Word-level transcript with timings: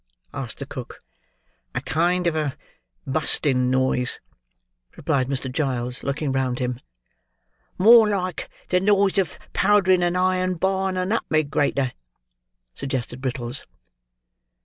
asked 0.33 0.57
the 0.57 0.65
cook. 0.65 1.03
"A 1.75 1.81
kind 1.81 2.25
of 2.25 2.35
a 2.35 2.57
busting 3.05 3.69
noise," 3.69 4.19
replied 4.97 5.27
Mr. 5.27 5.51
Giles, 5.51 6.01
looking 6.01 6.31
round 6.31 6.57
him. 6.57 6.79
"More 7.77 8.07
like 8.09 8.49
the 8.69 8.79
noise 8.79 9.19
of 9.19 9.37
powdering 9.53 10.01
a 10.01 10.11
iron 10.19 10.55
bar 10.55 10.87
on 10.87 10.97
a 10.97 11.05
nutmeg 11.05 11.51
grater," 11.51 11.91
suggested 12.73 13.21
Brittles. 13.21 13.67